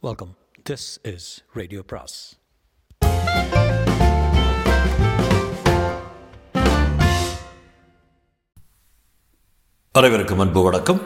Welcome 0.00 0.36
this 0.70 1.14
is 1.14 1.44
radio 1.52 1.82
பிராஸ் 1.82 2.36
அனைவருக்கும் 9.92 10.38
அன்பு 10.38 10.62
வணக்கம். 10.62 11.00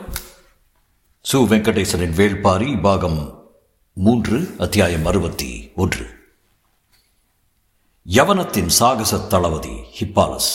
சு 1.32 1.36
வெங்கடேசனின் 1.36 2.14
வேள்பாரி 2.16 2.80
பாகம் 2.80 3.50
மூன்று 3.94 4.54
அத்தியாயம் 4.58 5.06
அறுபத்தி 5.06 5.72
ஒன்று. 5.77 6.06
யவனத்தின் 8.09 8.67
சாகச 8.67 9.19
தளபதி 9.19 9.81
ஹிப்பாலஸ் 10.01 10.53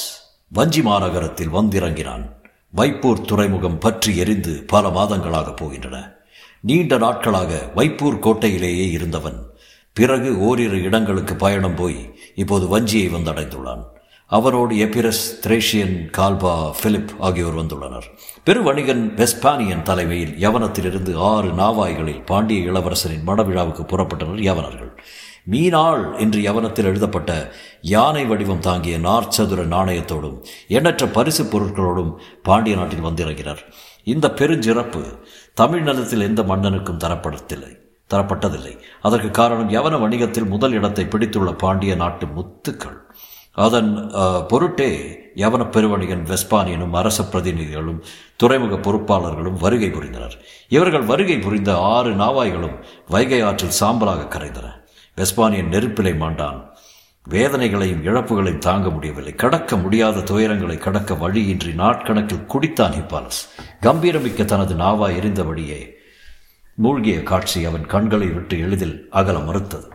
வஞ்சி 0.50 0.82
மாநகரத்தில் 0.82 1.50
வந்திறங்கினான். 1.50 2.42
வைப்பூர் 2.76 3.26
துறைமுகம் 3.26 3.80
பற்றி 3.80 4.18
எரிந்து 4.18 4.64
பல 4.68 4.88
மாதங்களாக 4.88 5.56
போகின்றன. 5.56 6.17
நீண்ட 6.62 6.98
நாட்களாக 6.98 7.72
வைப்பூர் 7.76 8.20
கோட்டையிலேயே 8.20 8.92
இருந்தவன். 8.92 9.46
பிறகு 9.94 10.40
ஓரிரு 10.40 10.82
இடங்களுக்கு 10.82 11.36
பயணம் 11.36 11.76
போய் 11.76 12.20
இப்போது 12.36 12.80
வஞ்சியை 12.80 13.12
வந்தடைந்துள்ளான். 13.14 13.84
அவரோடு 14.28 14.76
எபிரஸ் 14.76 15.40
திரேஷியன் 15.48 16.10
கால்பா 16.18 16.72
பிலிப் 16.82 17.10
ஆகியோர் 17.20 17.56
வந்துள்ளனர். 17.56 18.04
பெருவணிகன் 18.46 19.14
வெஸ்பானியன் 19.16 19.82
தலைமையில் 19.82 20.50
யவனத்திலிருந்து 20.50 21.16
ஆறு 21.16 21.50
நாவாய்களில் 21.50 22.26
பாண்டிய 22.26 22.72
இளவரசரின் 22.72 23.28
மடவிழாவுக்கு 23.28 23.86
புறப்பட்டனர் 23.86 24.42
யவனர்கள். 24.42 24.92
மீனாள் 25.52 26.20
என்று 26.20 26.40
யவனத்தில் 26.40 26.84
எழுதப்பட்ட 26.84 27.54
யானை 27.82 28.26
வடிவம் 28.26 28.60
தாங்கிய 28.60 28.98
நார்ச்சதுர 28.98 29.64
நாணயத்தோடும் 29.66 30.44
எண்ணற்ற 30.68 31.08
பரிசு 31.08 31.44
பொருட்களோடும் 31.44 32.16
பாண்டிய 32.44 32.76
நாட்டில் 32.76 33.04
வந்திறங்கினர். 33.04 33.58
இந்த 34.14 34.28
பெருஞ்சிறப்பு 34.40 35.04
தமிழ்நிலத்தில் 35.62 36.28
எந்த 36.30 36.42
மன்னனுக்கும் 36.52 37.04
தரப்படத்தில்லை 37.06 37.74
தரப்பட்டதில்லை. 38.14 38.74
அதற்கு 39.08 39.30
காரணம் 39.38 39.72
யவன 39.76 39.96
வணிகத்தில் 40.04 40.52
முதல் 40.52 40.76
இடத்தை 40.78 41.04
பிடித்துள்ள 41.06 41.50
பாண்டிய 41.64 41.94
நாட்டு 42.02 42.26
முத்துக்கள். 42.36 42.98
அதன் 43.66 43.90
பொருட்டே 44.52 44.90
யவன 45.44 45.64
பெருவணிகன் 45.76 46.24
வெஸ்பானியனும் 46.32 46.96
அரச 47.00 47.26
பிரதிநிதிகளும் 47.32 48.00
துறைமுக 48.42 48.76
பொறுப்பாளர்களும் 48.86 49.58
வருகை 49.64 49.90
புரிந்தனர். 49.90 50.36
இவர்கள் 50.76 51.06
வருகை 51.12 51.38
புரிந்த 51.46 51.72
ஆறு 51.96 52.12
நாவாய்களும் 52.24 52.78
வைகை 53.16 53.42
ஆற்றில் 53.50 53.78
சாம்பலாக 53.82 54.30
கரைந்தன. 54.36 54.68
வெஸ்பானியன் 55.18 55.74
நெருப்பிலை 55.74 56.14
மாண்டான். 56.24 56.60
வேதனைகளையும் 57.30 58.04
இழப்புகளையும் 58.04 58.58
தாங்க 58.58 58.90
முடியவில்லை. 58.90 59.36
கடக்க 59.36 59.78
முடியாத 59.78 60.20
துயரங்களை 60.20 60.78
கடக்க 60.78 61.14
வழியின்றி 61.14 61.72
நாட்கணக்கில் 61.72 62.48
குடித்தான் 62.48 62.96
ஹிப்பாலஸ். 62.98 63.42
கம்பீரமிக்க 63.82 64.46
தனது 64.46 64.76
நாவா 64.76 65.08
எரிந்தபடியே 65.20 65.80
மூழ்கிய 66.76 67.24
காட்சி 67.24 67.66
அவன் 67.66 67.86
கண்களை 67.86 68.28
விட்டு 68.28 68.60
எளிதில் 68.60 69.08
அகல 69.10 69.40
மறுத்தது. 69.40 69.88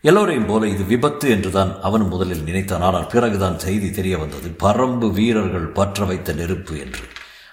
எல்லோரையும் 0.00 0.46
போல 0.46 0.66
இது 0.66 0.84
விபத்து 0.84 1.30
என்றுதான் 1.30 1.80
அவன் 1.80 2.00
முதலில் 2.00 2.42
நினைத்தான். 2.42 2.80
ஆனால் 2.80 3.06
பிறகுதான் 3.06 3.58
செய்தி 3.58 3.90
தெரிய 3.90 4.18
வந்தது. 4.18 4.48
பரம்பு 4.62 5.12
வீரர்கள் 5.12 5.68
பற்ற 5.68 6.04
வைத்த 6.04 6.32
நெருப்பு 6.32 6.78
என்று. 6.78 7.04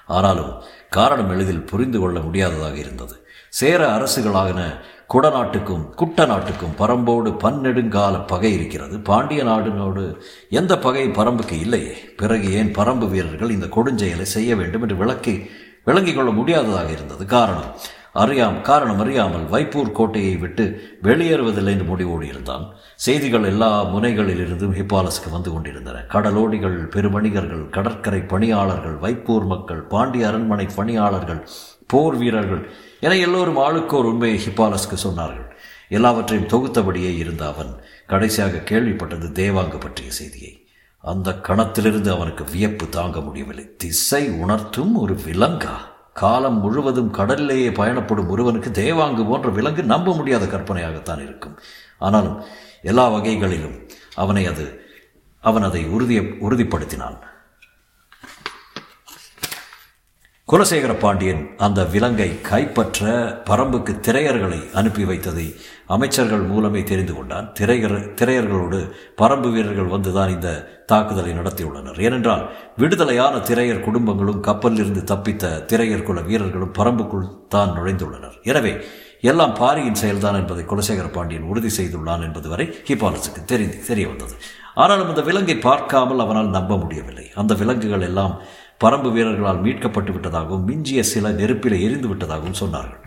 ஆனாலும் 0.08 0.62
காரணம் 0.90 1.30
எளிதில் 1.30 1.66
புரிந்து 1.66 2.00
கொள்ள 2.00 2.20
முடியாததாக 2.20 2.76
இருந்தது. 2.76 3.26
சேர 3.50 3.88
அரசுகளாகன 3.98 4.62
குடநாட்டுக்கும் 5.08 5.84
குட்ட 5.96 6.26
நாட்டுக்கும் 6.26 6.78
பரம்போடு 6.78 7.32
பன்னெடுங்கால 7.44 8.28
பகை 8.28 8.54
இருக்கிறது. 8.54 9.00
பாண்டிய 9.00 9.44
நாடினோடு 9.44 10.04
எந்த 10.50 10.78
பகை 10.78 11.08
பரம்புக்கு 11.10 11.60
இல்லையே. 11.60 11.96
பிறகு 12.18 12.54
ஏன் 12.54 12.76
பரம்பு 12.76 13.10
வீரர்கள் 13.10 13.56
இந்த 13.58 13.66
கொடுஞ்செயலை 13.66 14.28
செய்ய 14.36 14.56
வேண்டும் 14.56 14.82
என்று 14.82 14.96
விளக்கி 14.96 15.50
விளங்கிக் 15.84 16.16
கொள்ள 16.16 16.32
முடியாததாக 16.32 16.92
இருந்தது. 16.92 17.26
காரணம் 17.26 17.70
அறியாம் 18.22 18.62
காரணம் 18.62 19.00
அறியாமல் 19.00 19.46
வைப்பூர் 19.52 19.92
கோட்டையை 19.92 20.36
விட்டு 20.38 20.66
வெளியேறுவதில்லை 21.04 21.72
என்று 21.76 21.84
முடிவோடு 21.84 22.28
இருந்தான் 22.28 22.66
செய்திகள் 22.96 23.44
எல்லா 23.44 23.70
முனைகளிலிருந்தும் 23.84 24.76
ஹிப்பாலஸுக்கு 24.80 25.30
வந்து 25.32 25.52
கொண்டிருந்தன. 25.52 26.04
கடலோடிகள் 26.10 26.78
பெருமணிகர்கள் 26.96 27.70
கடற்கரை 27.70 28.22
பணியாளர்கள் 28.22 28.98
வைப்பூர் 28.98 29.46
மக்கள் 29.46 29.82
பாண்டிய 29.82 30.28
அரண்மனை 30.28 30.68
பணியாளர்கள் 30.76 31.48
போர் 31.94 32.18
வீரர்கள். 32.18 32.64
என 33.06 33.16
எல்லோரும் 33.18 33.62
ஆளுக்கோர் 33.68 34.10
உண்மையை 34.12 34.38
ஹிப்பாலஸ்க்கு 34.46 34.98
சொன்னார்கள். 35.04 35.48
எல்லாவற்றையும் 35.90 36.52
தொகுத்தபடியே 36.54 37.12
இருந்த 37.18 37.44
அவன் 37.48 37.72
கடைசியாக 38.08 38.62
கேள்விப்பட்டது 38.72 39.28
தேவாங்கு 39.40 39.80
பற்றிய 39.80 40.12
செய்தியை. 40.12 40.54
அந்த 41.12 41.30
கணத்திலிருந்து 41.48 42.12
அவனுக்கு 42.12 42.44
வியப்பு 42.52 42.86
தாங்க 42.90 43.20
முடியவில்லை. 43.20 43.66
திசை 43.78 44.24
உணர்த்தும் 44.44 44.94
ஒரு 44.96 45.16
விலங்கா? 45.26 45.76
காலம் 46.14 46.60
முழுவதும் 46.62 47.12
கடலிலேயே 47.12 47.70
பயணப்படும் 47.72 48.30
ஒருவனுக்கு 48.30 48.70
தேவாங்கு 48.70 49.24
போன்ற 49.30 49.50
விலங்கு 49.50 49.84
நம்ப 49.84 50.16
முடியாத 50.16 50.46
கற்பனையாகத்தான் 50.46 51.24
இருக்கும். 51.24 51.56
ஆனாலும் 52.00 52.38
எல்லா 52.82 53.06
வகைகளிலும் 53.08 53.78
அவனை 54.16 54.44
அது 54.46 54.66
அவன் 55.42 55.64
அதை 55.64 55.82
உறுதிய 55.86 56.22
உறுதிப்படுத்தினான். 56.46 57.18
குலசேகர 60.52 60.94
பாண்டியன் 61.02 61.44
அந்த 61.66 61.82
விலங்கை 61.92 62.28
கைப்பற்ற 62.48 63.12
பரம்புக்கு 63.50 63.94
திரையர்களை 64.06 64.58
அனுப்பி 64.80 65.04
வைத்ததை 65.10 65.46
அமைச்சர்கள் 65.96 66.44
மூலமே 66.50 66.82
தெரிந்து 66.90 67.14
கொண்டான். 67.14 67.48
திரையர் 67.60 67.96
திரையர்களோடு 68.20 68.80
பரம்பு 69.22 69.50
வீரர்கள் 69.54 69.94
வந்துதான் 69.94 70.34
இந்த 70.34 70.50
தாக்குதலை 70.92 71.32
நடத்தியுள்ளனர். 71.38 72.00
ஏனென்றால் 72.08 72.44
விடுதலையான 72.82 73.38
திரையர் 73.50 73.86
குடும்பங்களும் 73.86 74.42
கப்பலிலிருந்து 74.48 75.04
தப்பித்த 75.12 75.54
திரையர் 75.72 76.08
குல 76.10 76.22
வீரர்களும் 76.30 76.76
பரம்புக்குள் 76.80 77.30
தான் 77.56 77.74
நுழைந்துள்ளனர். 77.78 78.36
எனவே 78.52 78.74
எல்லாம் 79.32 79.56
பாரியின் 79.62 80.02
செயல்தான் 80.04 80.40
என்பதை 80.42 80.66
குலசேகர 80.74 81.08
பாண்டியன் 81.18 81.48
உறுதி 81.54 81.72
செய்துள்ளான் 81.78 82.26
என்பது 82.28 82.50
வரை 82.54 82.68
ஹிபாலஸுக்கு 82.90 83.44
தெரிந்து 83.54 83.80
தெரிய 83.90 84.08
வந்தது. 84.12 84.36
ஆனாலும் 84.84 85.10
அந்த 85.12 85.24
விலங்கை 85.30 85.56
பார்க்காமல் 85.70 86.24
அவனால் 86.26 86.56
நம்ப 86.58 86.78
முடியவில்லை. 86.84 87.26
அந்த 87.42 87.54
விலங்குகள் 87.64 88.06
எல்லாம் 88.10 88.36
பரம்பு 88.84 89.12
வீரர்களால் 89.12 89.62
மீட்கப்பட்டு 89.62 90.12
விட்டதாகவும் 90.12 90.64
மிஞ்சிய 90.64 91.04
சில 91.04 91.30
நெருப்பில் 91.30 91.82
எரிந்து 91.82 92.08
விட்டதாகவும் 92.08 92.60
சொன்னார்கள். 92.60 93.02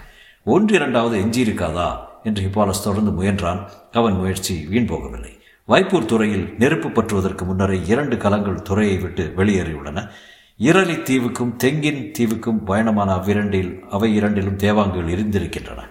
ஒன்று 0.44 0.74
இரண்டாவது 0.74 1.24
எஞ்சியிருக்காதா? 1.24 1.96
என்று 2.22 2.42
ஹிபாலஸ் 2.42 2.82
தொடர்ந்து 2.82 3.10
முயன்றான். 3.10 3.68
அவன் 3.92 4.12
முயற்சி 4.12 4.66
வீண் 4.68 4.88
போகவில்லை. 4.88 5.38
வைப்பூர் 5.68 6.04
துறையில் 6.04 6.54
நெருப்பு 6.58 6.88
பற்றுவதற்கு 6.88 7.44
முன்னரே 7.44 7.80
இரண்டு 7.86 8.16
கலங்கள் 8.16 8.62
துறையை 8.62 8.98
விட்டு 8.98 9.32
வெளியேறியுள்ளன. 9.36 10.08
இரளி 10.56 10.94
தீவுக்கும் 10.94 11.56
தெங்கின் 11.56 12.12
தீவுக்கும் 12.18 12.66
பயணமான 12.66 13.12
அவ்விரண்டில் 13.12 13.80
அவை 13.90 14.14
இரண்டிலும் 14.14 14.56
தேவாங்குகள் 14.56 15.08
இருந்திருக்கின்றன 15.08 15.82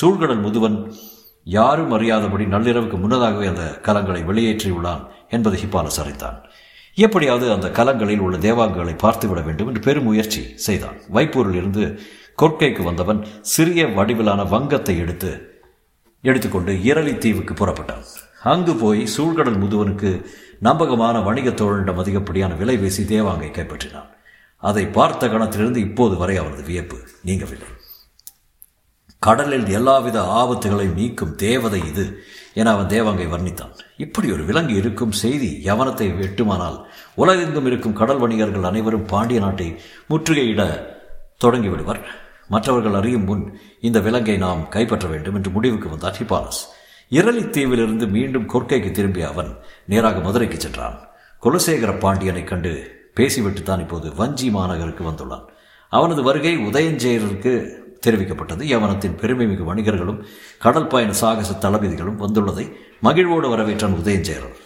சூழ்கடல் 0.00 0.42
முதுவன் 0.42 0.92
யாரும் 1.44 1.92
அறியாதபடி 1.92 2.44
நள்ளிரவுக்கு 2.44 2.98
முன்னதாகவே 2.98 3.46
அந்த 3.46 3.78
கலங்களை 3.82 4.24
வெளியேற்றியுள்ளான் 4.24 5.06
என்பதை 5.30 5.64
ஹிப்பாலஸ் 5.64 6.00
அறிந்தான். 6.00 6.49
எப்படியாவது 6.94 7.52
அந்த 7.52 7.68
கலங்களில் 7.68 8.18
உள்ள 8.18 8.36
தேவாங்கங்களை 8.36 8.94
பார்த்துவிட 8.98 9.44
வேண்டும் 9.44 9.66
என்று 9.66 9.80
பெரும் 9.80 10.04
முயற்சி 10.04 10.52
செய்தான். 10.56 10.96
வைப்பூரில் 11.12 11.54
இருந்து 11.54 12.00
கொற்கைக்கு 12.42 12.82
வந்தவன் 12.82 13.26
சிறிய 13.40 13.86
வடிவிலான 13.86 14.48
வங்கத்தை 14.48 14.98
எடுத்து 14.98 15.48
எடுத்துக்கொண்டு 16.20 16.82
இரளி 16.82 17.18
தீவுக்கு 17.18 17.54
புறப்பட்டான். 17.54 18.04
அங்கு 18.42 18.74
போய் 18.74 19.08
சூழ்கடல் 19.16 19.60
முதுவனுக்கு 19.62 20.26
நம்பகமான 20.60 21.18
வணிக 21.20 21.50
தோழனிடம் 21.50 21.98
அதிகப்படியான 21.98 22.54
விலை 22.54 22.76
வீசி 22.76 23.02
தேவாங்கை 23.02 23.50
கைப்பற்றினான். 23.50 24.10
அதை 24.56 24.86
பார்த்த 24.86 25.26
கணத்திலிருந்து 25.26 25.76
இப்போது 25.76 26.16
வரை 26.16 26.36
அவரது 26.36 26.62
வியப்பு 26.62 26.96
நீங்கவில்லை. 27.24 27.70
கடலில் 29.18 29.68
எல்லாவித 29.68 30.20
ஆபத்துகளையும் 30.22 30.94
நீக்கும் 30.94 31.34
தேவதை 31.34 31.80
இது. 31.88 32.24
என 32.54 32.70
அவன் 32.70 32.86
தேவாங்கை 32.86 33.26
வர்ணித்தான். 33.32 33.74
இப்படி 33.96 34.32
ஒரு 34.32 34.44
விலங்கு 34.44 34.74
இருக்கும் 34.74 35.12
செய்தி 35.12 35.62
யவனத்தை 35.64 36.08
வெட்டுமானால் 36.20 36.78
உலகெங்கும் 37.14 37.66
இருக்கும் 37.66 37.92
கடல் 37.92 38.18
வணிகர்கள் 38.18 38.62
அனைவரும் 38.62 39.06
பாண்டிய 39.06 39.40
நாட்டை 39.40 39.76
முற்றுகையிட 40.10 40.62
தொடங்கிவிடுவர். 41.44 42.02
மற்றவர்கள் 42.48 42.94
அறியும் 42.94 43.24
முன் 43.24 43.58
இந்த 43.80 44.00
விலங்கை 44.00 44.36
நாம் 44.36 44.68
கைப்பற்ற 44.68 45.08
வேண்டும் 45.08 45.34
என்று 45.34 45.50
முடிவுக்கு 45.50 45.88
வந்தார் 45.88 46.16
ஹிபாலஸ் 46.20 46.62
இரளித்தீவிலிருந்து 47.10 48.08
மீண்டும் 48.08 48.48
கொற்கைக்கு 48.48 48.90
திரும்பிய 48.90 49.28
அவன் 49.28 49.58
நேராக 49.86 50.20
மதுரைக்கு 50.20 50.60
சென்றான். 50.60 50.96
குலசேகர 51.42 51.98
பாண்டியனை 51.98 52.44
கண்டு 52.44 52.72
பேசிவிட்டு 53.14 53.62
தான் 53.62 53.80
இப்போது 53.80 54.14
வஞ்சி 54.14 54.48
மாநகருக்கு 54.50 55.04
வந்துள்ளான். 55.10 55.46
அவனது 55.88 56.22
வருகை 56.22 56.56
உதயஞ்சேரருக்கு 56.58 57.54
தெரிவிக்கப்பட்டது. 58.06 58.62
யவனத்தின் 58.74 59.18
பெருமைமிகு 59.22 59.64
வணிகர்களும் 59.70 60.22
கடல் 60.58 60.86
பயண 60.86 61.12
சாகச 61.12 61.52
தளபதிகளும் 61.52 62.20
வந்துள்ளதை 62.20 62.76
மகிழ்வோடு 63.00 63.56
வரவேற்றான் 63.56 63.98
உதயஞ்சேரன். 64.00 64.56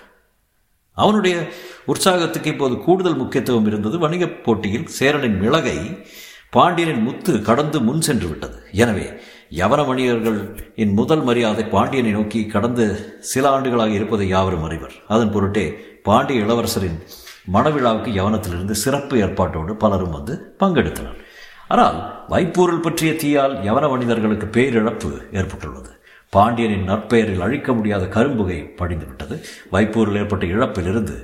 அவனுடைய 0.92 1.48
உற்சாகத்துக்கு 1.84 2.50
இப்போது 2.50 2.78
கூடுதல் 2.78 3.16
முக்கியத்துவம் 3.16 3.66
இருந்தது. 3.66 3.98
வணிகப் 3.98 4.44
போட்டியில் 4.44 4.86
சேரனின் 4.86 5.40
மிளகை 5.40 6.04
பாண்டியனின் 6.50 7.02
முத்து 7.02 7.42
கடந்து 7.42 7.80
முன் 7.80 8.00
சென்று 8.00 8.28
விட்டது. 8.28 8.62
எனவே 8.72 9.10
யவன 9.50 9.80
வணிகர்களின் 9.86 10.92
முதல் 10.92 11.22
மரியாதை 11.22 11.64
பாண்டியனை 11.64 12.10
நோக்கி 12.10 12.46
கடந்து 12.46 13.18
சில 13.20 13.50
ஆண்டுகளாக 13.50 13.90
இருப்பதை 13.90 14.28
யாவரும் 14.28 14.62
அறிவர். 14.62 14.92
அதன் 15.08 15.32
பொருட்டே 15.32 15.76
பாண்டிய 16.02 16.44
இளவரசரின் 16.44 16.98
மணவிழாவுக்கு 17.52 18.10
யவனத்திலிருந்து 18.20 18.70
சிறப்பு 18.70 19.16
ஏற்பாட்டோடு 19.18 19.74
பலரும் 19.74 20.10
வந்து 20.10 20.56
பங்கெடுத்தனர். 20.58 21.18
ஆனால் 21.68 22.13
வைப்பூரில் 22.32 22.84
பற்றிய 22.84 23.10
தீயால் 23.22 23.54
யவன 23.68 23.84
மனிதர்களுக்கு 23.92 24.46
பேரிழப்பு 24.56 25.10
ஏற்பட்டுள்ளது. 25.38 25.90
பாண்டியனின் 26.34 26.88
நற்பெயரில் 26.90 27.42
அழிக்க 27.46 27.72
முடியாத 27.78 28.04
கரும்புகை 28.14 28.58
படிந்துவிட்டது. 28.78 29.36
வைப்பூரில் 29.74 30.18
ஏற்பட்ட 30.20 30.44
இழப்பிலிருந்து 30.54 31.16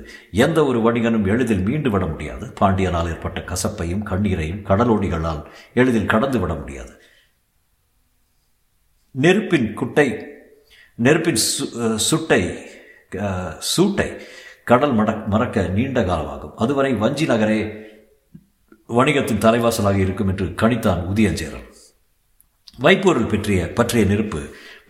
எந்த 0.43 0.59
ஒரு 0.69 0.79
வணிகனும் 0.85 1.27
எளிதில் 1.33 1.63
மீண்டு 1.67 1.89
விட 1.93 2.05
முடியாது. 2.05 2.45
பாண்டியனால் 2.59 3.09
ஏற்பட்ட 3.13 3.39
கசப்பையும் 3.51 4.05
கண்ணீரையும் 4.11 4.63
கடலோடிகளால் 4.69 5.41
எளிதில் 5.81 6.11
கடந்து 6.13 6.39
விட 6.43 6.53
முடியாது. 6.61 6.93
நெருப்பின் 9.15 9.69
குட்டை 9.79 10.07
நெருப்பின் 10.99 11.41
சுட்டை 12.09 12.41
சூட்டை 13.73 14.09
கடல் 14.69 14.97
மட 14.97 15.09
மறக்க 15.33 15.63
நீண்ட 15.77 15.99
காலமாகும். 16.09 16.53
அதுவரை 16.63 16.91
வஞ்சி 17.03 17.25
நகரே 17.27 17.61
வணிகத்தின் 18.97 19.43
தலைவாசலாக 19.45 19.99
இருக்கும் 20.05 20.29
என்று 20.31 20.45
கணித்தான் 20.61 21.01
உதயஞ்சேரன். 21.11 21.67
வைப்பூரில் 22.83 23.31
பற்றிய 23.31 23.61
பற்றிய 23.77 24.03
நெருப்பு 24.05 24.41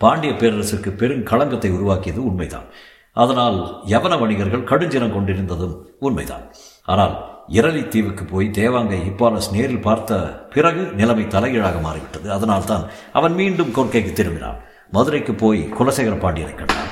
பாண்டிய 0.02 0.32
பேரரசுக்கு 0.32 0.90
பெரும் 1.00 1.26
களங்கத்தை 1.30 1.70
உருவாக்கியது 1.76 2.20
உண்மைதான். 2.28 2.68
அதனால் 3.16 3.58
யவன 3.92 4.14
வணிகர்கள் 4.18 4.68
கடுஞ்சினம் 4.70 5.14
கொண்டிருந்ததும் 5.16 5.74
உண்மைதான். 5.98 6.44
ஆனால் 6.92 7.14
இரளி 7.48 7.82
தீவுக்கு 7.88 8.24
போய் 8.24 8.46
தேவாங்கை 8.58 8.98
ஹிப்பாலஸ் 9.06 9.50
நேரில் 9.54 9.84
பார்த்த 9.86 10.20
பிறகு 10.54 10.82
நிலைமை 11.00 11.26
தலைகீழாக 11.26 11.80
மாறிவிட்டது. 11.80 12.28
அதனால் 12.30 12.68
தான் 12.70 12.84
அவன் 13.12 13.34
மீண்டும் 13.40 13.74
கோர்க்கைக்கு 13.76 14.12
திரும்பினான். 14.12 14.60
மதுரைக்கு 14.90 15.34
போய் 15.34 15.60
குலசேகர 15.78 16.16
பாண்டியனை 16.24 16.54
கண்டான். 16.54 16.90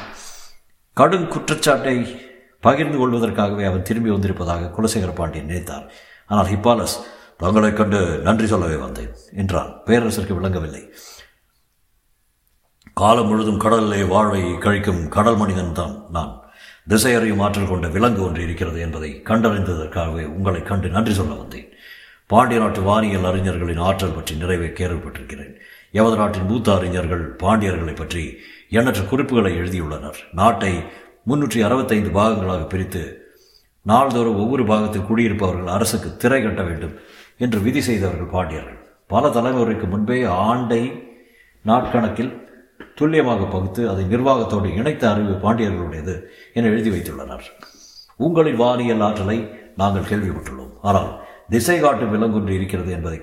கடும் 0.96 1.28
குற்றச்சாட்டை 1.28 1.96
பகிர்ந்து 2.60 2.96
கொள்வதற்காகவே 2.98 3.64
அவன் 3.70 3.86
திரும்பி 3.88 4.10
வந்திருப்பதாக 4.10 4.70
குலசேகர 4.76 5.12
பாண்டியன் 5.14 5.50
நினைத்தார். 5.50 5.86
ஆனால் 6.30 6.52
ஹிப்பாலஸ் 6.52 6.96
தங்களைக் 7.38 7.76
கண்டு 7.76 8.18
நன்றி 8.18 8.46
சொல்லவே 8.46 8.74
வந்தேன் 8.74 9.14
என்றான். 9.36 9.80
பேரரசருக்கு 9.86 10.34
விளங்கவில்லை. 10.34 10.94
காலம் 12.94 13.26
முழுதும் 13.26 13.58
கடலிலே 13.58 14.02
வாழ்வை 14.02 14.42
கழிக்கும் 14.42 15.08
கடல் 15.08 15.36
மனிதன் 15.36 15.72
தான் 15.72 16.04
நான். 16.10 16.40
திசையறியும் 16.88 17.42
ஆற்றல் 17.42 17.68
கொண்ட 17.68 17.88
விலங்கு 17.88 18.22
ஒன்று 18.22 18.42
இருக்கிறது 18.42 18.80
என்பதை 18.80 19.22
கண்டறிந்ததற்காகவே 19.24 20.24
உங்களை 20.24 20.62
கண்டு 20.62 20.88
நன்றி 20.88 21.14
சொல்ல 21.14 21.34
வந்தேன். 21.34 21.72
பாண்டிய 22.26 22.60
நாட்டு 22.60 22.82
வானியல் 22.82 23.24
அறிஞர்களின் 23.24 23.78
ஆற்றல் 23.78 24.14
பற்றி 24.14 24.34
நிறைவே 24.34 24.66
கேள்விப்பட்டிருக்கிறேன். 24.66 25.54
எமது 25.90 26.16
நாட்டின் 26.16 26.46
மூத்த 26.46 26.74
அறிஞர்கள் 26.74 27.36
பாண்டியர்களை 27.36 27.96
பற்றி 27.96 28.38
எண்ணற்ற 28.70 29.00
குறிப்புகளை 29.00 29.58
எழுதியுள்ளனர். 29.58 30.14
நாட்டை 30.32 30.84
முன்னூற்றி 31.26 31.60
அறுபத்தைந்து 31.60 32.10
பாகங்களாக 32.10 32.66
பிரித்து 32.66 33.19
நாள்தோறும் 33.82 34.40
ஒவ்வொரு 34.42 34.64
பாகத்தில் 34.64 35.08
குடியிருப்பவர்கள் 35.10 35.74
அரசுக்கு 35.76 36.16
திரை 36.16 36.42
கட்ட 36.42 36.62
வேண்டும் 36.62 36.94
என்று 37.38 37.58
விதி 37.60 37.80
செய்தவர்கள் 37.80 38.32
பாண்டியர்கள். 38.34 38.78
பல 39.06 39.28
தலைமுறைக்கு 39.28 39.88
முன்பே 39.88 40.22
ஆண்டை 40.24 40.82
நாட்கணக்கில் 41.66 42.32
துல்லியமாக 42.94 43.44
பகுத்து 43.44 43.88
அதை 43.90 44.04
நிர்வாகத்தோடு 44.04 44.68
இணைத்த 44.76 45.04
அறிவு 45.10 45.34
பாண்டியர்களுடையது 45.44 46.14
என 46.54 46.68
எழுதி 46.68 46.90
வைத்துள்ளனர். 46.90 47.46
உங்களின் 48.16 48.60
வானியல் 48.60 49.00
ஆற்றலை 49.00 49.38
நாங்கள் 49.76 50.08
கேள்விப்பட்டுள்ளோம். 50.10 50.74
ஆனால் 50.82 51.10
திசை 51.48 51.80
காட்டு 51.80 52.06
விலங்கொன்று 52.06 52.52
இருக்கிறது 52.58 52.90
என்பதை 52.92 53.20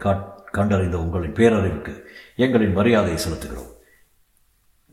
கண்டறிந்த 0.52 0.98
உங்களின் 0.98 1.34
பேரறிவுக்கு 1.34 1.94
எங்களின் 2.38 2.74
மரியாதையை 2.74 3.20
செலுத்துகிறோம். 3.24 3.72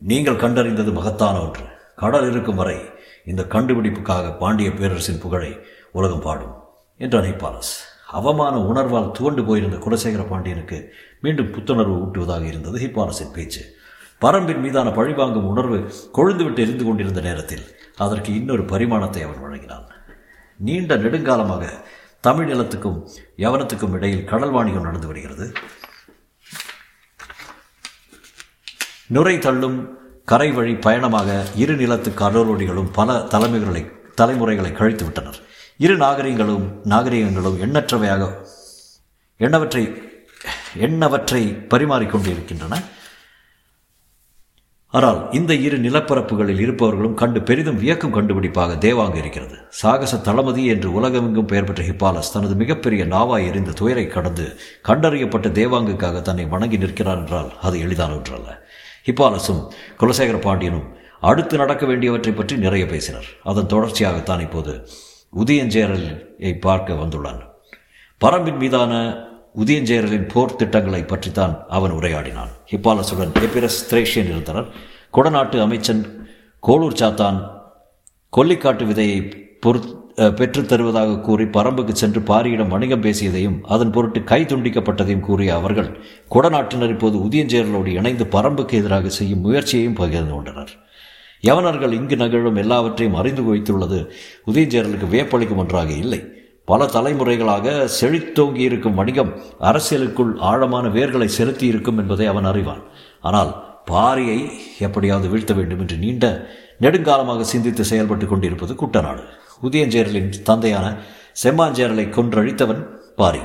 நீங்கள் 0.01 0.41
கண்டறிந்தது 0.43 0.91
மகத்தான 0.93 1.39
ஒன்று. 1.39 1.65
கடல் 1.95 2.29
இருக்கும் 2.31 2.59
வரை 2.61 2.77
இந்த 3.25 3.43
கண்டுபிடிப்புக்காக 3.53 4.33
பாண்டிய 4.37 4.69
பேரரசின் 4.69 5.19
புகழை 5.19 5.51
உலகம் 5.91 6.25
பாடும் 6.27 6.55
என்று 6.97 7.21
அனைப்பாலஸ் 7.21 7.73
அவமான 8.17 8.55
உணர்வால் 8.71 9.11
துவண்டு 9.11 9.45
போயிருந்த 9.45 9.77
குலசேகர 9.77 10.23
பாண்டியனுக்கு 10.27 10.77
மீண்டும் 11.21 11.51
புத்துணர்வு 11.53 11.95
ஊட்டுவதாக 12.03 12.45
இருந்தது 12.45 12.77
ஹிப்பாலஸின் 12.79 13.33
பேச்சு. 13.33 13.63
பரம்பின் 14.21 14.59
மீதான 14.59 14.89
பழிவாங்கும் 14.89 15.47
உணர்வு 15.47 15.77
கொழுந்துவிட்டு 16.13 16.63
எரிந்து 16.65 16.83
கொண்டிருந்த 16.83 17.21
நேரத்தில் 17.21 17.65
அதற்கு 17.95 18.33
இன்னொரு 18.33 18.63
பரிமாணத்தை 18.65 19.21
அவன் 19.23 19.43
வழங்கினான். 19.45 19.87
நீண்ட 20.59 20.97
நெடுங்காலமாக 20.97 21.65
தமிழ் 22.19 22.49
நிலத்துக்கும் 22.51 22.99
யவனத்துக்கும் 23.37 23.93
இடையில் 23.93 24.29
கடல் 24.31 24.51
வாணிகம் 24.51 24.87
நடந்து 24.87 25.07
வருகிறது. 25.07 25.47
நுரை 29.07 29.39
தள்ளும் 29.39 29.79
கரை 30.27 30.49
வழி 30.51 30.73
பயணமாக 30.85 31.29
இரு 31.63 31.73
நிலத்து 31.81 32.09
கடலோடிகளும் 32.21 32.91
பல 32.97 33.17
தலைமைகளை 33.33 33.83
தலைமுறைகளை 34.15 34.71
கழித்து 34.71 35.03
விட்டனர் 35.05 35.39
இரு 35.79 35.95
நாகரிகங்களும் 35.97 36.65
நாகரிகங்களும் 36.93 37.57
எண்ணற்றவையாக 37.65 38.23
எண்ணவற்றை 39.39 39.83
எண்ணவற்றை 40.85 41.41
பரிமாறிக்கொண்டிருக்கின்றன. 41.71 42.75
ஆனால் 44.93 45.19
இந்த 45.31 45.53
இரு 45.65 45.77
நிலப்பரப்புகளில் 45.85 46.61
இருப்பவர்களும் 46.63 47.15
கண்டு 47.21 47.39
பெரிதும் 47.41 47.79
வியக்கும் 47.81 48.13
கண்டுபிடிப்பாக 48.17 48.77
தேவாங்கு 48.85 49.17
இருக்கிறது. 49.21 49.55
சாகச 49.79 50.19
தளபதி 50.27 50.63
என்று 50.73 50.89
உலகமெங்கும் 50.99 51.49
பெயர் 51.51 51.67
பெற்ற 51.69 51.83
ஹிப்பாலஸ் 51.89 52.33
தனது 52.35 52.55
மிகப்பெரிய 52.61 53.05
நாவாய் 53.05 53.47
எறிந்த 53.49 53.75
துயரை 53.81 54.05
கடந்து 54.07 54.45
கண்டறியப்பட்ட 54.89 55.49
தேவாங்குக்காக 55.59 56.21
தன்னை 56.21 56.45
வணங்கி 56.53 56.79
நிற்கிறார் 56.83 57.21
என்றால் 57.23 57.51
அது 57.61 57.77
எளிதான 57.85 58.15
ஒன்றல்ல 58.19 58.51
ஹிப்பாலஸும் 59.07 59.61
குலசேகர 59.99 60.37
பாண்டியனும் 60.41 60.87
அடுத்து 61.19 61.57
நடக்க 61.57 61.85
வேண்டியவற்றை 61.85 62.33
பற்றி 62.33 62.55
நிறைய 62.57 62.85
பேசினர். 62.85 63.27
அதன் 63.43 63.71
தொடர்ச்சியாகத்தான் 63.73 64.41
இப்போது 64.41 64.73
உதயஞ்சேரலை 65.35 66.59
பார்க்க 66.59 66.93
வந்துள்ளான். 66.93 67.41
பரம்பின் 68.21 68.57
மீதான 68.57 68.93
உதயஞ்சேரலின் 69.55 70.29
போர் 70.33 70.55
திட்டங்களை 70.55 71.03
பற்றித்தான் 71.03 71.53
அவன் 71.67 71.91
உரையாடினான். 71.91 72.51
ஹிப்பாலசுடன் 72.71 73.33
எபிரஸ் 73.45 73.79
திரேஷியன் 73.89 74.31
இருந்தனர். 74.33 74.67
கொடநாட்டு 75.13 75.61
அமைச்சன் 75.61 76.03
கோளூர் 76.67 76.99
சாத்தான் 77.01 77.37
கொல்லிக்காட்டு 78.37 78.85
விதையை 78.85 79.19
பொறு 79.65 79.79
பெற்றுத் 80.15 80.67
தருவதாக 80.67 81.19
கூறி 81.19 81.43
பரம்புக்கு 81.43 81.91
சென்று 81.91 82.19
பாரியிடம் 82.21 82.67
வணிகம் 82.67 83.01
பேசியதையும் 83.01 83.59
அதன் 83.63 83.91
பொருட்டு 83.91 84.23
கை 84.23 84.43
துண்டிக்கப்பட்டதையும் 84.43 85.19
கூறிய 85.19 85.55
அவர்கள் 85.55 85.97
கொடநாட்டினர் 86.31 86.89
இப்போது 86.89 87.17
உதியஞ்சேரலோடு 87.17 87.85
இணைந்து 87.85 88.25
பரம்புக்கு 88.25 88.71
எதிராக 88.71 89.09
செய்யும் 89.09 89.41
முயற்சியையும் 89.41 89.93
பகிர்ந்து 89.93 90.33
கொண்டனர். 90.33 90.69
யவனர்கள் 91.47 91.91
இங்கு 91.91 92.15
நகழும் 92.15 92.55
எல்லாவற்றையும் 92.55 93.15
அறிந்து 93.15 93.41
வைத்துள்ளது 93.41 94.07
உதயஞ்சேரலுக்கு 94.51 95.07
வியப்பளிக்கும் 95.09 95.57
ஒன்றாக 95.57 95.91
இல்லை. 95.91 96.23
பல 96.65 96.85
தலைமுறைகளாக 96.85 97.85
செழித்தோங்கி 97.85 98.59
இருக்கும் 98.59 98.95
வணிகம் 98.95 99.39
அரசியலுக்குள் 99.59 100.37
ஆழமான 100.37 100.87
வேர்களை 100.87 101.25
செலுத்தி 101.25 101.67
இருக்கும் 101.67 101.97
என்பதை 101.97 102.25
அவன் 102.25 102.45
அறிவான். 102.45 102.83
ஆனால் 103.21 103.63
பாரியை 103.91 104.49
எப்படியாவது 104.79 105.29
வீழ்த்த 105.29 105.53
வேண்டும் 105.53 105.79
என்று 105.79 105.97
நீண்ட 105.97 106.47
நெடுங்காலமாக 106.81 107.41
சிந்தித்து 107.41 107.85
செயல்பட்டு 107.85 108.27
கொண்டிருப்பது 108.27 108.73
குட்டநாடு. 108.73 109.23
உதயஞ்சேரலின் 109.63 110.41
தந்தையான 110.41 110.97
செம்மாஞ்சேரலை 111.43 112.05
கொன்றழித்தவன் 112.09 112.83
பாரி. 113.15 113.39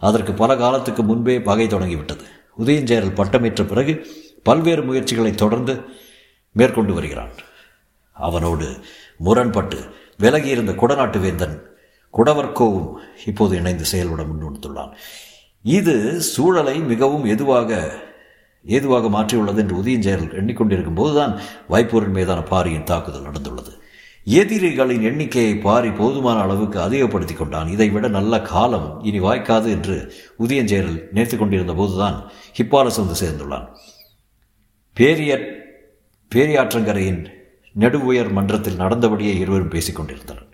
அதற்கு 0.00 0.32
பல 0.32 0.56
காலத்துக்கு 0.56 1.02
முன்பே 1.02 1.40
பகை 1.40 1.66
தொடங்கிவிட்டது. 1.66 2.24
உதயஞ்சேரல் 2.58 3.14
பட்டமேற்ற 3.14 3.64
பிறகு 3.64 4.06
பல்வேறு 4.42 4.82
முயற்சிகளை 4.82 5.34
தொடர்ந்து 5.34 5.84
மேற்கொண்டு 6.52 6.94
வருகிறான். 6.94 7.30
அவனோடு 8.12 8.80
முரண்பட்டு 9.18 9.78
விலகியிருந்த 10.18 10.72
குடநாட்டு 10.72 11.20
வேந்தன் 11.20 11.62
குடவர்கோவும் 12.14 12.92
இப்போது 13.26 13.56
இணைந்து 13.56 13.84
செயல்பட 13.84 14.22
முன்வந்துள்ளான். 14.22 14.92
இது 15.62 16.20
சூழலை 16.20 16.78
மிகவும் 16.78 17.24
எதுவாக 17.24 17.90
ஏதுவாக 18.64 19.08
மாற்றியுள்ளது 19.08 19.56
என்று 19.56 19.76
உதயஞ்செயல் 19.76 20.22
எண்ணிக்கொண்டிருக்கும் 20.22 20.94
போதுதான் 20.94 21.40
வைப்பூரின் 21.70 22.12
மீதான 22.12 22.42
பாரியின் 22.42 22.84
தாக்குதல் 22.84 23.22
நடந்துள்ளது. 23.22 23.80
எதிரிகளின் 24.26 25.02
எண்ணிக்கையை 25.02 25.56
பாரி 25.56 25.90
போதுமான 25.90 26.40
அளவுக்கு 26.40 26.80
அதிகப்படுத்தி 26.80 27.34
கொண்டான். 27.34 27.68
இதைவிட 27.68 28.08
நல்ல 28.08 28.40
காலம் 28.40 29.02
இனி 29.02 29.20
வாய்க்காது 29.20 29.66
என்று 29.66 30.14
உதயஞ்சேரல் 30.38 31.06
நினைத்து 31.12 31.38
கொண்டிருந்த 31.38 31.74
போதுதான் 31.74 32.30
ஹிப்பாலஸ் 32.58 33.00
வந்து 33.00 33.16
சேர்ந்துள்ளான். 33.22 33.66
பேரிய 34.96 35.32
பேரியாற்றங்கரையின் 36.34 37.26
நெடுவுயர் 37.78 38.30
மன்றத்தில் 38.30 38.78
நடந்தபடியே 38.78 39.34
இருவரும் 39.38 39.68
பேசிக் 39.68 39.94
கொண்டிருந்தனர். 39.94 40.46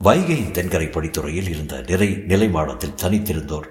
வைகையின் 0.00 0.50
தென்கரை 0.50 0.86
படித்துறையில் 0.86 1.48
இருந்த 1.48 1.84
நிறை 1.86 2.08
நிலை 2.26 2.48
மாடத்தில் 2.48 2.98
தனித்திருந்தோர் 3.02 3.68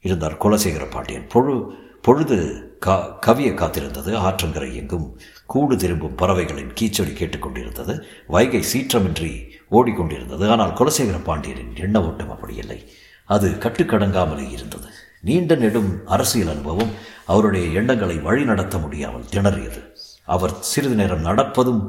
இருந்தார் 0.00 0.40
குலசேகர 0.40 0.90
பாண்டியன் 0.90 1.26
பொழு 1.26 1.74
பொழுது 2.00 2.36
கா 2.80 3.18
கவிய 3.26 3.50
காத்திருந்தது 3.54 4.12
ஆற்றங்கரை 4.26 4.74
எங்கும். 4.74 5.18
கூடு 5.46 5.76
திரும்பும் 5.76 6.14
பறவைகளின் 6.14 6.72
கீச்சொடி 6.80 7.12
கேட்டுக்கொண்டிருந்தது. 7.20 7.94
வைகை 8.26 8.62
சீற்றமின்றி 8.72 9.32
ஓடிக்கொண்டிருந்தது. 9.70 10.48
ஆனால் 10.48 10.72
குலசேகர 10.72 11.18
பாண்டியரின் 11.24 11.74
எண்ண 11.74 12.06
ஓட்டம் 12.06 12.30
அப்படி 12.30 12.54
இல்லை 12.56 12.78
அது 13.24 13.48
கட்டுக்கடங்காமலே 13.50 14.50
இருந்தது. 14.50 14.88
நீண்ட 15.20 15.54
நெடும் 15.54 15.90
அரசியல் 16.06 16.50
அனுபவம் 16.50 16.92
அவருடைய 17.26 17.66
எண்ணங்களை 17.80 18.16
வழிநடத்த 18.18 18.78
முடியாமல் 18.78 19.30
திணறியது. 19.32 19.82
அவர் 20.24 20.54
சிறிது 20.60 20.94
நேரம் 20.94 21.24
நடப்பதும் 21.24 21.82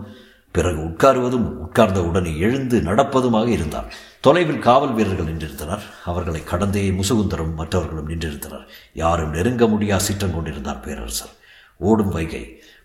பிறகு 0.52 0.82
உட்காருவதும் 0.82 1.48
உட்கார்ந்த 1.66 2.04
உடனே 2.04 2.38
எழுந்து 2.38 2.80
நடப்பதுமாக 2.80 3.48
இருந்தார். 3.48 3.94
தொலைவில் 4.26 4.64
காவல் 4.66 4.94
வீரர்கள் 4.96 5.28
நின்றிருந்தனர். 5.28 5.84
அவர்களை 6.12 6.40
கடந்தே 6.44 6.82
முசுகுந்தரும் 6.92 7.54
மற்றவர்களும் 7.60 8.10
நின்றிருந்தனர். 8.12 8.66
யாரும் 9.02 9.34
நெருங்க 9.36 9.64
முடியா 9.68 9.98
சிற்றம் 10.08 10.34
கொண்டிருந்தார் 10.34 10.82
பேரரசர். 10.86 11.34
ஓடும் 11.80 12.12
வைகை 12.16 12.42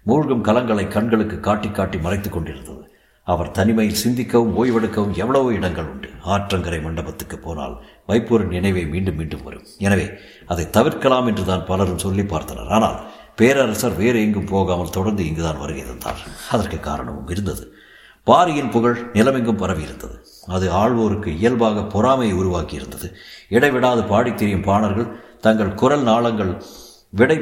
மூழ்கும் 0.09 0.45
கலங்களை 0.49 0.85
கண்களுக்கு 0.89 1.37
காட்டி 1.41 1.71
காட்டி 1.71 1.99
மறைத்துக் 1.99 2.35
கொண்டிருந்தது. 2.37 2.83
அவர் 3.27 3.51
தனிமையில் 3.51 4.01
சிந்திக்கவும் 4.03 4.55
ஓய்வெடுக்கவும் 4.61 5.17
எவ்வளவோ 5.23 5.51
இடங்கள் 5.59 5.91
உண்டு. 5.93 6.09
ஆற்றங்கரை 6.35 6.81
மண்டபத்துக்கு 6.87 7.39
போனால் 7.39 7.75
வைப்போரின் 8.11 8.55
நினைவை 8.57 8.85
மீண்டும் 8.95 9.19
மீண்டும் 9.21 9.45
வரும். 9.47 9.67
எனவே 9.87 10.07
அதை 10.47 10.67
தவிர்க்கலாம் 10.77 11.29
என்றுதான் 11.33 11.67
பலரும் 11.71 12.03
சொல்லி 12.05 12.27
பார்த்தனர். 12.35 12.71
ஆனால் 12.79 12.99
பேரரசர் 13.41 13.99
வேறு 14.03 14.21
எங்கும் 14.27 14.51
போகாமல் 14.55 14.95
தொடர்ந்து 14.99 15.25
இங்குதான் 15.31 15.63
வருகை 15.65 15.85
தந்தார். 15.87 16.23
அதற்கு 16.57 16.81
காரணமும் 16.89 17.33
இருந்தது. 17.37 17.65
பாரியின் 18.27 18.71
புகழ் 18.75 18.99
நிலமெங்கும் 19.19 19.61
பரவி 19.63 19.83
இருந்தது 19.89 20.17
அது 20.47 20.71
ஆழ்வோருக்கு 20.73 21.27
இயல்பாக 21.27 21.85
பொறாமையை 21.85 22.37
உருவாக்கி 22.37 22.75
இருந்தது 22.75 23.17
இடைவிடாது 23.49 24.03
பாடித் 24.03 24.37
திரியும் 24.37 24.63
பாணர்கள் 24.63 25.21
தங்கள் 25.41 25.75
குரல் 25.75 26.03
நாளங்கள் 26.03 26.63
விடை 27.11 27.39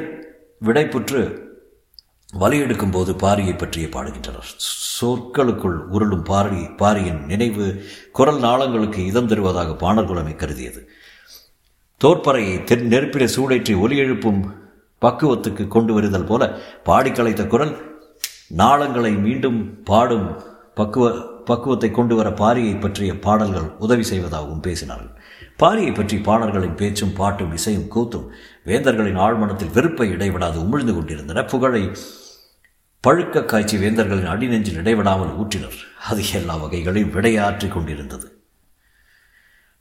விடைப்புற்று 0.59 1.51
வலியெடுக்கும் 2.41 2.91
போது 2.91 3.13
பாரியை 3.13 3.59
பற்றியே 3.59 3.87
பாடுகின்றனர். 3.87 4.51
சொற்களுக்குள் 5.01 5.79
உருளும் 5.91 6.23
பாரி 6.23 6.65
பாரியின் 6.77 7.25
நினைவு 7.27 7.85
குரல் 8.13 8.41
நாளங்களுக்கு 8.41 8.99
இதம் 8.99 9.27
தருவதாக 9.27 9.73
பாணர்குலமை 9.73 10.37
கருதியது. 10.37 10.89
தோற்பறையை 12.05 12.65
தென் 12.65 12.87
நெருப்பிலே 12.87 13.25
சூடேற்றி 13.25 13.81
ஒலி 13.81 13.97
எழுப்பும் 13.97 14.55
பக்குவத்துக்கு 15.01 15.69
கொண்டு 15.69 15.95
வருதல் 15.95 16.25
போல 16.25 16.59
பாடி 16.85 17.11
கலைத்த 17.11 17.47
குரல் 17.47 18.01
நாளங்களை 18.57 19.19
மீண்டும் 19.19 19.83
பாடும் 19.83 20.43
பக்குவ 20.75 21.31
பக்குவத்தை 21.45 21.91
கொண்டு 21.91 22.15
வர 22.17 22.29
பாரியை 22.31 22.75
பற்றிய 22.81 23.13
பாடல்கள் 23.19 23.69
உதவி 23.79 24.03
செய்வதாகவும் 24.03 24.65
பேசினார்கள். 24.67 25.13
பாரியை 25.63 25.93
பற்றி 25.95 26.17
பாடல்களின் 26.19 26.79
பேச்சும் 26.81 27.15
பாட்டும் 27.15 27.53
இசையும் 27.53 27.89
கூத்தும் 27.95 28.29
வேந்தர்களின் 28.65 29.23
ஆழ்மனத்தில் 29.27 29.75
வெறுப்பை 29.77 30.09
இடைவிடாது 30.11 30.59
உமிழ்ந்து 30.65 30.95
கொண்டிருந்தன. 30.95 31.45
புகழை 31.45 31.83
பழுக்க 33.05 33.45
காய்ச்சி 33.45 33.77
வேந்தர்களின் 33.77 34.33
அடிநெஞ்சில் 34.35 34.81
இடைவிடாமல் 34.83 35.35
ஊற்றினர். 35.43 35.79
அது 36.11 36.23
எல்லா 36.33 36.57
வகைகளையும் 36.57 37.15
விடையாற்றி 37.17 37.69
கொண்டிருந்தது. 37.69 38.27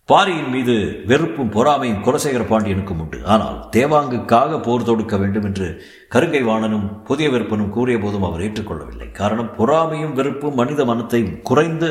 பாரியின் 0.10 0.50
மீது 0.50 0.74
வெறுப்பும் 1.06 1.52
பொறாமையும் 1.52 2.02
குலசேகர 2.04 2.44
பாண்டியனுக்கும் 2.48 3.00
உண்டு. 3.00 3.18
ஆனால் 3.26 3.58
தேவாங்குக்காக 3.76 4.58
போர் 4.62 4.84
தொடுக்க 4.84 5.18
வேண்டும் 5.18 5.44
என்று 5.44 5.68
கருங்கை 6.14 6.42
வாணனும் 6.44 6.88
புதிய 7.04 7.28
வெறுப்பனும் 7.30 7.70
கூறிய 7.70 7.98
போதும் 8.00 8.24
அவர் 8.24 8.42
ஏற்றுக்கொள்ளவில்லை. 8.42 9.08
காரணம் 9.12 9.52
பொறாமையும் 9.56 10.14
வெறுப்பும் 10.14 10.54
மனித 10.54 10.86
மனத்தை 10.86 11.22
குறைந்த 11.42 11.86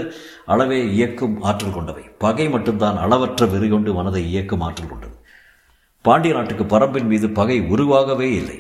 அளவே 0.47 0.81
இயக்கும் 0.97 1.37
ஆற்றல் 1.43 1.73
கொண்டவை. 1.73 2.05
பகை 2.19 2.49
மட்டும்தான் 2.49 2.97
அளவற்ற 2.97 3.47
வெறி 3.47 3.69
கொண்டு 3.69 3.93
மனதை 3.93 4.23
இயக்கும் 4.31 4.61
ஆற்றல் 4.61 4.88
கொண்டது. 4.88 5.14
பாண்டிய 6.05 6.35
நாட்டுக்கு 6.35 6.64
பரம்பின் 6.64 7.11
மீது 7.12 7.29
பகை 7.31 7.61
உருவாகவே 7.61 8.31
இல்லை. 8.33 8.59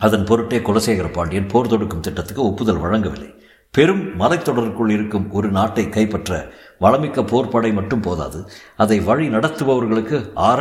அதன் 0.00 0.24
பொருட்டே 0.24 0.58
குலசேகர 0.58 1.08
பாண்டியன் 1.12 1.46
போர் 1.46 1.68
தொடுக்கும் 1.68 2.04
திட்டத்துக்கு 2.08 2.42
ஒப்புதல் 2.42 2.84
வழங்கவில்லை. 2.84 3.30
பெரும் 3.74 4.02
மலைத்தொடருக்குள் 4.20 4.90
இருக்கும் 4.90 5.26
ஒரு 5.30 5.48
நாட்டை 5.50 5.84
கைப்பற்ற 5.88 6.40
வளமிக்க 6.84 7.22
போர்ப்படை 7.32 7.70
மட்டும் 7.78 8.04
போதாது. 8.06 8.38
அதை 8.82 8.98
வழி 9.08 9.26
நடத்துபவர்களுக்கு 9.28 10.18
ஆற 10.48 10.60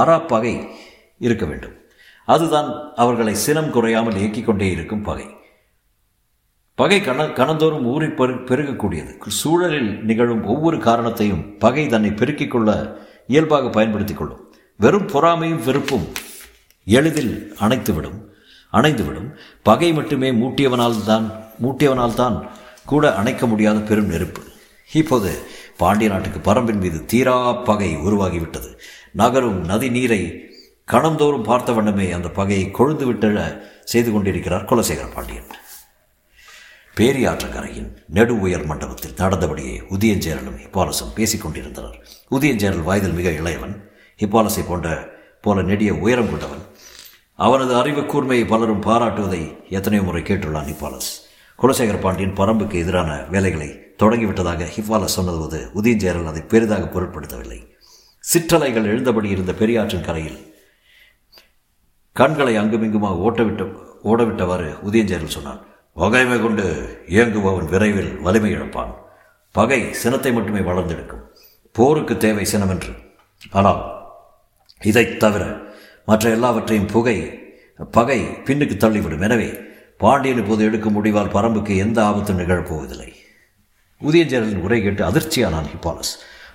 ஆறா 0.00 0.16
பகை 0.32 0.54
இருக்க 1.26 1.44
வேண்டும். 1.50 1.74
அதுதான் 2.28 2.68
அவர்களை 3.02 3.34
சினம் 3.46 3.72
குறையாமல் 3.74 4.20
இயக்கிக் 4.20 4.48
கொண்டே 4.48 4.68
இருக்கும் 4.76 5.04
பகை. 5.08 5.26
பகை 6.78 6.98
கண 7.00 7.20
கணந்தோறும் 7.38 7.84
ஊறி 7.92 8.08
பெரு 8.18 8.34
பெருகக்கூடியது. 8.48 9.12
சூழலில் 9.40 9.90
நிகழும் 10.08 10.42
ஒவ்வொரு 10.52 10.78
காரணத்தையும் 10.78 11.44
பகை 11.58 11.84
தன்னை 11.92 12.10
பெருக்கிக் 12.20 12.50
கொள்ள 12.54 12.70
இயல்பாக 13.26 13.70
பயன்படுத்திக் 13.76 14.18
கொள்ளும். 14.18 14.42
வெறும் 14.80 15.08
பொறாமையும் 15.12 15.62
வெறுப்பும் 15.66 16.06
எளிதில் 16.86 17.34
அணைத்துவிடும் 17.64 18.18
அணைந்துவிடும். 18.72 19.30
பகை 19.68 19.88
மட்டுமே 19.92 20.28
மூட்டியவனால் 20.40 20.98
தான் 21.04 21.26
மூட்டியவனால் 21.62 22.18
தான் 22.22 22.36
கூட 22.90 23.14
அணைக்க 23.20 23.46
முடியாத 23.46 23.78
பெரும் 23.90 24.12
நெருப்பு. 24.12 24.42
இப்போது 24.92 25.38
பாண்டிய 25.76 26.10
நாட்டுக்கு 26.10 26.52
பரம்பின் 26.52 26.80
மீது 26.80 27.04
தீரா 27.04 27.52
பகை 27.52 27.96
உருவாகிவிட்டது. 27.96 28.78
நகரும் 29.12 29.60
நதி 29.64 29.90
நீரை 29.90 30.44
கணந்தோறும் 30.84 31.42
பார்த்த 31.42 31.72
வண்ணமே 31.72 32.10
அந்த 32.10 32.28
பகையை 32.28 32.70
கொழுந்து 32.72 33.04
விட்ட 33.04 33.70
செய்து 33.84 34.12
கொண்டிருக்கிறார் 34.12 34.64
குலசேகர 34.64 35.14
பாண்டியன். 35.14 35.44
பேரியாற்றங்கரையின் 36.96 37.96
நெடு 38.08 38.40
உயர் 38.40 38.66
மண்டபத்தில் 38.66 39.16
நடந்தபடியே 39.16 39.74
உதயஞ்சேரலும் 39.90 40.60
ஹிப்பாலசும் 40.62 41.12
பேசிக் 41.14 41.42
கொண்டிருந்தனர். 41.42 42.06
உதயஞ்சேரல் 42.30 42.82
வயதில் 42.82 43.12
மிக 43.12 43.30
இளையவன் 43.30 43.74
ஹிப்பாலசை 44.20 44.66
போன்ற 44.68 45.14
போல 45.40 45.62
நெடிய 45.62 45.94
உயரம் 45.94 46.30
கொண்டவன். 46.30 46.64
அவனது 47.34 47.74
அறிவு 47.76 48.00
கூர்மையை 48.00 48.46
பலரும் 48.46 48.82
பாராட்டுவதை 48.82 49.70
எத்தனையோ 49.70 50.04
முறை 50.04 50.22
கேட்டுள்ளான் 50.22 50.68
ஹிப்பாலஸ் 50.70 51.10
குலசேகர 51.62 52.00
பாண்டியன் 52.00 52.32
பரம்புக்கு 52.32 52.72
எதிரான 52.72 53.22
வேலைகளை 53.30 53.94
தொடங்கிவிட்டதாக 53.98 54.66
ஹிஃபாலா 54.76 55.04
சொன்னபோது 55.04 55.70
உதயஞ்சேரல் 55.74 56.26
அதை 56.26 56.42
பெரிதாக 56.42 56.84
பொருட்படுத்தவில்லை. 56.84 57.66
சிற்றலைகள் 58.20 58.84
எழுந்தபடி 58.84 59.28
இருந்த 59.28 59.52
பெரியாற்றின் 59.52 60.00
கரையில் 60.00 60.54
கண்களை 62.12 62.56
அங்குமிங்குமாக 62.56 63.30
ஓட்டவிட்ட 63.30 63.72
ஓடவிட்டவாறு 64.04 64.78
உதயஞ்சேரல் 64.90 65.26
சொன்னான் 65.26 65.66
வகைமை 65.96 66.42
கொண்டு 66.42 66.98
இயங்குபவன் 67.08 67.68
விரைவில் 67.68 68.20
வலிமை 68.20 68.54
இழப்பான். 68.54 68.94
பகை 69.52 69.92
சினத்தை 69.92 70.32
மட்டுமே 70.32 70.58
வளர்ந்தெடுக்கும். 70.58 71.22
போருக்கு 71.72 72.16
தேவை 72.16 72.46
சினமென்று. 72.52 73.14
ஆனால் 73.50 74.04
இதைத் 74.82 75.18
தவிர 75.18 75.60
மற்ற 76.06 76.30
எல்லாவற்றையும் 76.30 76.86
புகை 76.86 77.42
பகை 77.90 78.24
பின்னுக்கு 78.24 78.76
தள்ளிவிடும். 78.76 79.22
எனவே 79.22 79.60
பாண்டியன் 79.98 80.38
இப்போது 80.38 80.64
எடுக்கும் 80.64 81.04
முடிவால் 81.04 81.34
பரம்புக்கு 81.36 81.76
எந்த 81.76 82.04
ஆபத்தும் 82.04 82.38
நிகழப்போவதில்லை. 82.38 83.12
உதயஞ்சேரலின் 84.02 84.60
உரை 84.60 84.82
கேட்டு 84.82 85.04
அதிர்ச்சியானான் 85.04 85.68
ஹிப்பாலஸ். 85.72 86.12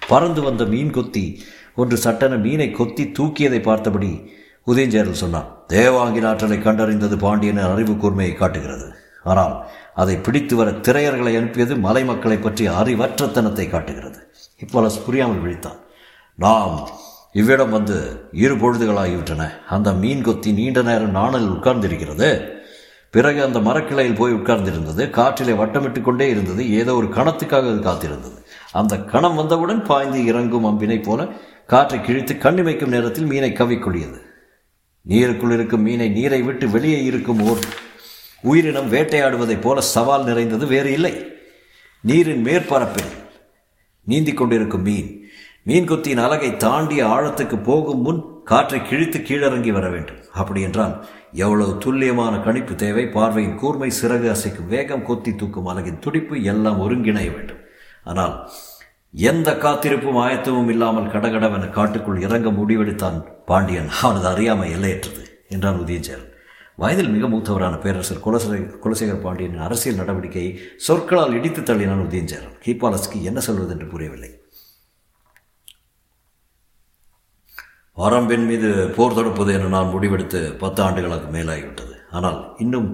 பறந்து 0.07 0.41
வந்த 0.41 0.65
மீன் 0.65 0.91
கொத்தி 0.91 1.43
ஒன்று 1.75 1.97
சட்டென 1.97 2.35
மீனை 2.35 2.71
கொத்தி 2.71 3.11
தூக்கியதை 3.19 3.61
பார்த்தபடி 3.61 4.31
உதயஞ்சேரல் 4.67 5.21
சொன்னான் 5.21 5.57
தேவாங்கின் 5.69 6.27
ஆற்றலை 6.27 6.57
கண்டறிந்தது 6.57 7.17
பாண்டியனின் 7.17 7.63
அறிவு 7.63 7.93
கூர்மையை 7.93 8.35
காட்டுகிறது. 8.35 8.93
ஆனால் 9.23 9.69
அதை 9.93 10.17
பிடித்து 10.17 10.55
வர 10.55 10.71
திரையர்களை 10.71 11.37
அனுப்பியது 11.37 11.75
மலை 11.75 12.03
மக்களை 12.05 12.37
பற்றிய 12.37 12.71
அறிவற்றத்தனத்தை 12.71 13.69
காட்டுகிறது. 13.69 14.31
ஹிப்பாலஸ் 14.61 15.03
புரியாமல் 15.05 15.43
விழித்தான். 15.43 15.79
நாம் 16.35 16.89
இவ்விடம் 17.33 17.69
வந்து 17.69 18.29
இரு 18.31 18.55
பொழுதுகளாகிவிட்டன. 18.55 19.49
அந்த 19.69 19.93
மீன் 19.93 20.23
கொத்தி 20.23 20.51
நீண்ட 20.51 20.81
நேரம் 20.81 21.11
நாணலில் 21.11 21.49
உட்கார்ந்திருக்கிறது. 21.49 22.59
பிறகு 23.11 23.43
அந்த 23.43 23.59
மரக்கிளையில் 23.59 24.15
போய் 24.15 24.33
உட்கார்ந்திருந்தது. 24.33 25.09
காற்றிலே 25.09 25.53
வட்டமிட்டு 25.53 26.01
கொண்டே 26.01 26.29
இருந்தது. 26.29 26.73
ஏதோ 26.73 26.93
ஒரு 26.93 27.07
கணத்துக்காக 27.07 27.81
அது 27.81 27.81
காத்திருந்தது. 27.81 28.45
அந்த 28.71 28.97
கணம் 28.97 29.35
வந்தவுடன் 29.35 29.83
பாய்ந்து 29.83 30.25
இறங்கும் 30.25 30.65
அம்பினை 30.65 31.03
போல 31.03 31.27
காற்றை 31.67 32.01
கிழித்து 32.01 32.33
கண்ணிமைக்கும் 32.33 32.87
நேரத்தில் 32.87 33.25
மீனை 33.25 33.51
கவிக்கொள்ளியது 33.51 34.19
நீருக்குள் 35.09 35.53
இருக்கும் 35.53 35.81
மீனை 35.81 36.09
நீரை 36.09 36.41
விட்டு 36.41 36.69
வெளியே 36.69 37.03
இருக்கும் 37.03 37.41
ஓர் 37.41 37.57
உயிரினம் 38.41 38.91
வேட்டையாடுவதைப் 38.91 39.61
போல 39.61 39.81
சவால் 39.81 40.23
நிறைந்தது. 40.23 40.65
வேறு 40.65 40.91
இல்லை. 40.91 41.25
நீரின் 42.01 42.43
மேற்பரப்பில் 42.45 43.11
நீந்திக் 44.03 44.37
கொண்டிருக்கும் 44.37 44.81
மீன். 44.81 45.25
மீன் 45.63 45.89
கொத்தியின் 45.89 46.23
அலகை 46.23 46.57
தாண்டிய 46.57 47.05
ஆழத்துக்கு 47.05 47.63
போகும் 47.63 48.01
முன் 48.01 48.30
காற்றை 48.49 48.79
கிழித்து 48.81 49.19
கீழிறங்கி 49.19 49.71
வர 49.75 49.87
வேண்டும். 49.89 50.21
அப்படி 50.41 50.61
என்றால் 50.67 50.95
எவ்வளவு 51.43 51.73
துல்லியமான 51.83 52.33
கணிப்பு 52.45 52.73
தேவை 52.75 53.05
பார்வையின் 53.15 53.59
கூர்மை 53.61 53.89
சிறகு 53.99 54.27
அசைக்கும் 54.33 54.71
வேகம் 54.73 55.05
கொத்தி 55.09 55.31
தூக்கும் 55.35 55.69
அலகின் 55.71 56.01
துடிப்பு 56.05 56.35
எல்லாம் 56.53 56.81
ஒருங்கிணைய 56.85 57.29
வேண்டும். 57.35 57.61
ஆனால் 58.03 58.35
எந்த 59.13 59.49
காத்திருப்பும் 59.63 60.19
ஆயத்தமும் 60.23 60.71
இல்லாமல் 60.73 61.11
கடகடவென 61.13 61.69
காட்டுக்குள் 61.69 62.23
இறங்க 62.25 62.49
முடிவெடுத்தான் 62.49 63.17
பாண்டியன். 63.49 63.89
அவனது 64.01 64.27
அறியாமை 64.33 64.67
எல்லையற்றது 64.75 65.23
என்றான் 65.55 65.81
உதயஞ்சேரன். 65.85 66.29
வயதில் 66.81 67.13
மிக 67.15 67.25
மூத்தவரான 67.27 67.75
பேரரசர் 67.85 68.23
குலசே 68.25 68.59
குலசேகர் 68.83 69.23
பாண்டியனின் 69.25 69.65
அரசியல் 69.65 69.99
நடவடிக்கையை 70.01 70.51
சொற்களால் 70.85 71.35
இடித்து 71.39 71.61
தள்ளினான் 71.61 72.05
உதயஞ்சேரன். 72.07 72.55
கீபாலஸ்க்கு 72.65 73.17
என்ன 73.31 73.39
சொல்வது 73.47 73.73
என்று 73.77 73.87
புரியவில்லை. 73.93 74.31
வரம்பின் 78.01 78.45
மீது 78.49 78.69
போர் 78.95 79.15
தொடுப்பது 79.17 79.51
என 79.53 79.71
நான் 79.75 79.93
முடிவெடுத்து 79.93 80.39
பத்து 80.57 80.83
ஆண்டுகளுக்கு 80.83 81.27
மேலாகிவிட்டது. 81.37 81.95
ஆனால் 82.11 82.39
இன்னும் 82.57 82.87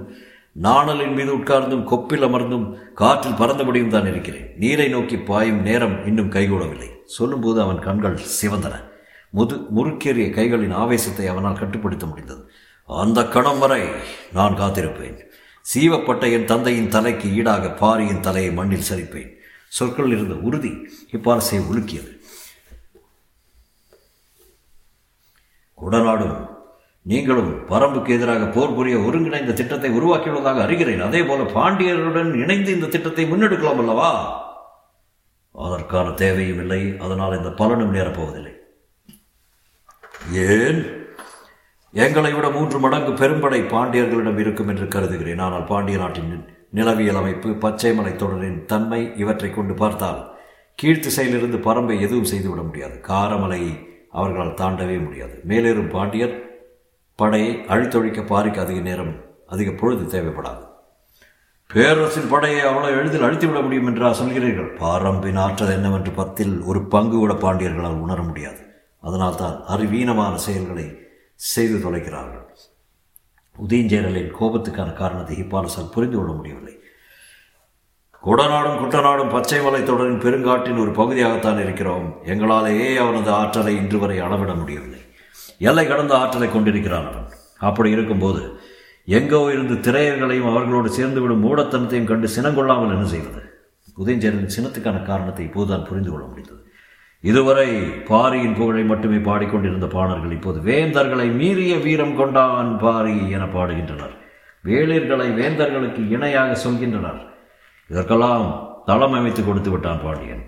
நாணலின் 0.65 1.15
மீது 1.17 1.31
உட்கார்ந்தும் 1.37 1.83
கொப்பில் 1.91 2.25
அமர்ந்தும் 2.27 2.65
காற்றில் 2.93 3.39
பறந்தபடியும் 3.39 3.93
தான் 3.95 4.07
இருக்கிறேன். 4.11 4.47
நீரை 4.57 4.87
நோக்கி 4.87 5.17
பாயும் 5.17 5.61
நேரம் 5.61 6.05
இன்னும் 6.05 6.31
கைகூடவில்லை. 6.31 6.89
சொல்லும்போது 7.17 7.61
அவன் 7.61 7.79
கண்கள் 7.79 8.17
சிவந்தன. 8.37 8.75
முது 9.29 9.55
முறுக்கேறிய 9.75 10.27
கைகளின் 10.37 10.75
ஆவேசத்தை 10.83 11.27
அவனால் 11.27 11.59
கட்டுப்படுத்த 11.59 12.05
முடிந்தது. 12.05 12.41
அந்த 12.89 13.19
கணம் 13.35 13.59
வரை 13.59 13.81
நான் 14.33 14.59
காத்திருப்பேன். 14.59 15.17
சீவப்பட்ட 15.65 16.31
என் 16.31 16.45
தந்தையின் 16.45 16.93
தலைக்கு 16.97 17.29
ஈடாக 17.33 17.71
பாரியின் 17.81 18.23
தலையை 18.27 18.51
மண்ணில் 18.51 18.89
சரிப்பேன். 18.89 19.31
சொற்களில் 19.67 20.15
இருந்த 20.17 20.35
உறுதி 20.47 20.71
ஹிப்பாலஸை 21.13 21.59
உலுக்கியது. 21.71 22.11
குடநாடும் 25.81 26.37
நீங்களும் 27.01 27.67
பரம்புக்கு 27.67 28.07
எதிராக 28.07 28.45
போர் 28.45 28.75
புரிய 28.75 28.97
ஒருங்கிணைந்த 28.97 29.53
திட்டத்தை 29.53 29.89
உருவாக்கியுள்ளதாக 29.91 30.63
அறிகிறேன். 30.65 31.03
அதே 31.03 31.23
போல 31.23 31.43
பாண்டியர்களுடன் 31.43 32.41
இணைந்து 32.41 32.73
இந்த 32.73 32.87
திட்டத்தை 32.87 33.25
முன்னெடுக்கலாம் 33.31 33.77
அல்லவா? 33.77 34.11
அதற்கான 35.51 36.11
தேவையும் 36.11 36.57
இல்லை. 36.57 36.95
அதனால் 36.99 37.37
இந்த 37.37 37.49
பலனும் 37.49 37.93
நேரப்போவதில்லை. 37.93 38.53
ஏன்? 40.31 40.81
எங்களை 41.93 42.33
விட 42.33 42.49
மூன்று 42.49 42.79
மடங்கு 42.79 43.11
பெரும்படை 43.11 43.61
பாண்டியர்களிடம் 43.61 44.37
இருக்கும் 44.37 44.67
என்று 44.67 44.87
கருதுகிறேன். 44.87 45.39
ஆனால் 45.39 45.63
பாண்டிய 45.63 45.97
நாட்டின் 45.97 46.45
நிலவியல் 46.73 47.15
அமைப்பு 47.15 47.53
பச்சை 47.53 47.99
மலைத்தொடரின் 47.99 48.65
தன்மை 48.65 49.11
இவற்றை 49.15 49.49
கொண்டு 49.49 49.73
பார்த்தால் 49.73 50.35
கீழ்த்திசையிலிருந்து 50.83 51.59
பரம்பை 51.67 52.01
எதுவும் 52.01 52.31
செய்துவிட 52.31 52.61
முடியாது. 52.61 53.01
காரமலையை 53.07 53.71
அவர்களால் 54.19 54.59
தாண்டவே 54.61 54.97
முடியாது. 55.03 55.35
மேலேறும் 55.47 55.89
பாண்டியர் 55.89 56.35
படையை 57.19 57.51
அழித்தொழிக்க 57.67 58.21
பாரிக்கு 58.21 58.59
அதிக 58.59 58.79
நேரம் 58.79 59.13
அதிக 59.47 59.71
பொழுது 59.71 60.03
தேவைப்படாது. 60.13 60.63
பேரரசின் 61.69 62.29
படையை 62.29 62.59
அவ்வளோ 62.65 62.89
எளிதில் 62.99 63.25
அழித்துவிட 63.27 63.61
முடியும் 63.61 63.87
என்றா 63.87 64.09
சொல்கிறீர்கள். 64.19 64.69
பாரம்பின் 64.75 65.35
ஆற்றல் 65.35 65.75
என்னவென்று 65.75 66.11
பத்தில் 66.11 66.55
ஒரு 66.61 66.81
பங்கு 66.83 67.17
கூட 67.17 67.33
பாண்டியர்களால் 67.33 68.03
உணர 68.05 68.21
முடியாது. 68.21 68.61
அதனால்தான் 68.99 69.57
அறிவீனமான 69.67 70.33
செயல்களை 70.35 70.85
செய்து 71.35 71.77
தொலைக்கிறார்கள். 71.77 72.45
உதயஞ்சேரலின் 73.55 74.33
கோபத்துக்கான 74.39 74.89
காரணத்தை 74.93 75.35
ஹிப்பாலசால் 75.41 75.93
புரிந்து 75.93 76.17
கொள்ள 76.17 76.31
முடியவில்லை. 76.31 76.76
குடநாடும் 78.27 78.79
குட்டநாடும் 78.79 79.29
பச்சை 79.29 79.59
மலைத்தொடரின் 79.59 80.21
பெருங்காட்டின் 80.23 80.79
ஒரு 80.83 80.91
பகுதியாகத்தான் 80.91 81.59
இருக்கிறோம். 81.63 82.07
எங்களாலேயே 82.25 82.95
அவனது 82.95 83.31
ஆற்றலை 83.31 83.75
இன்று 83.75 83.99
வரை 83.99 84.19
அளவிட 84.19 84.53
முடியவில்லை. 84.53 85.01
எல்லை 85.59 85.87
கடந்த 85.87 86.17
ஆற்றலை 86.17 86.51
கொண்டிருக்கிறான் 86.51 87.07
அவன். 87.11 87.29
அப்படி 87.59 87.89
இருக்கும்போது 87.89 88.41
எங்கோ 89.05 89.39
இருந்து 89.51 89.75
திரையர்களையும் 89.75 90.49
அவர்களோடு 90.51 90.89
சேர்ந்துவிடும் 90.97 91.45
மூடத்தனத்தையும் 91.45 92.09
கண்டு 92.11 92.27
சினங்கொள்ளாமல் 92.27 92.93
என்ன 92.95 93.05
செய்வது? 93.05 93.41
உதயஞ்சேரலின் 93.97 94.55
சினத்துக்கான 94.57 95.03
காரணத்தை 95.03 95.45
இப்போதுதான் 95.45 95.85
புரிந்து 95.85 96.11
கொள்ள 96.11 96.25
முடிந்தது. 96.25 96.61
இதுவரை 97.19 97.69
பாரியின் 98.11 98.55
புகழை 98.55 98.83
மட்டுமே 98.83 99.17
பாடிக்கொண்டிருந்த 99.17 99.85
பாணர்கள் 99.85 100.31
இப்போது 100.31 100.59
வேந்தர்களை 100.59 101.35
மீறிய 101.35 101.77
வீரம் 101.77 102.15
கொண்டான் 102.15 102.77
பாரி 102.77 103.29
என 103.29 103.45
பாடுகின்றனர். 103.45 104.15
வேளிர்களை 104.63 105.29
வேந்தர்களுக்கு 105.41 106.09
இணையாக 106.09 106.69
சொல்கின்றனர். 106.69 107.21
இதற்கெல்லாம் 107.91 108.45
தளம் 108.89 109.15
அமைத்து 109.17 109.41
கொடுத்து 109.43 109.69
விட்டான் 109.71 110.03
பாண்டியன். 110.05 110.43